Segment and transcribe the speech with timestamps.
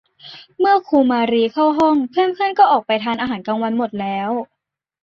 [0.59, 4.29] เมื่อครูมาลีเข้าห้องเพื่อน ๆ ก็ออกไปทานอาหารกลางวันหมดแล้ว